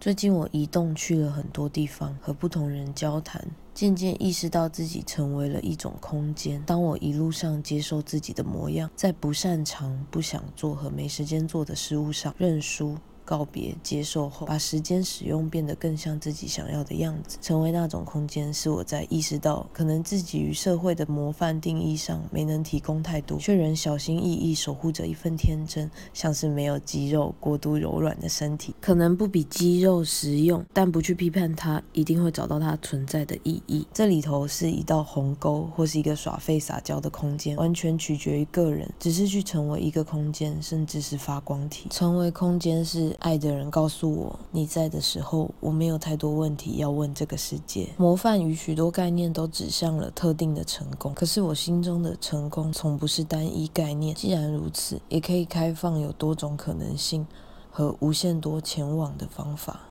[0.00, 6.62] 最近我移动去了很多地方，和不同人交谈，渐渐意识到自己成为了一种空间。
[6.64, 12.96] 当我一路上接受自己的模样，在不擅长、不想做和没时间做的事物上认输。
[13.30, 33.86] 告别、接受后，把时间使用变得更像自己想要的样子，成为那种空间，是我在意识到可能自己与社会的模范定义上没能提供太多，却仍小心翼翼守护着一份天真，像是没有肌肉、过度柔软的身体，可能不比肌肉实用，但不去批判它，一定会找到它存在的意义。
[33.94, 41.88] 这里头是一道鸿沟，或是一个耍废撒娇的空间，完全取决于个人，只是去成为一个空间，甚至是发光体。
[41.90, 43.16] 成为空间是。
[43.20, 47.88] 爱的人告诉我，你在的时候，我没有太多问题要问这个世界。
[47.98, 54.14] 模范与许多概念都指向了特定的成功，可是我心中的成功从不是单一概念。
[54.14, 57.26] 既然如此，也可以开放有多种可能性
[57.70, 59.80] 和无限多前往的方法。